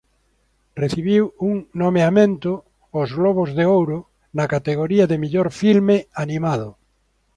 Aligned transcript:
Recibiu 0.83 1.23
un 1.49 1.53
nomeamento 1.83 2.51
ós 3.01 3.09
Globos 3.19 3.49
de 3.57 3.65
Ouro 3.77 3.99
na 4.37 4.45
categoría 4.53 5.05
de 5.07 5.17
mellor 5.23 5.47
filme 5.61 5.97
animado. 6.23 6.69